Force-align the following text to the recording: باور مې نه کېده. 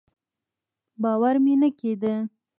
باور 1.01 1.35
مې 1.43 1.53
نه 1.61 1.69
کېده. 1.79 2.15